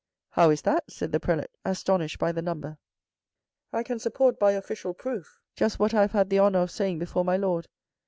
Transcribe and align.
"How 0.31 0.49
is 0.49 0.63
that?" 0.63 0.89
said 0.91 1.11
the 1.11 1.19
Prelate 1.19 1.51
astonished 1.63 2.17
by 2.17 2.31
the 2.31 2.41
number."" 2.41 2.79
I 3.71 3.83
can 3.83 3.99
support 3.99 4.39
by 4.39 4.53
official 4.53 4.95
proof 4.95 5.37
just 5.55 5.77
what 5.77 5.93
I 5.93 6.01
have 6.01 6.13
had 6.13 6.31
the 6.31 6.39
honour 6.39 6.63
of 6.63 6.71
saying 6.71 6.97
before 6.97 7.23
my 7.23 7.37
lord. 7.37 7.67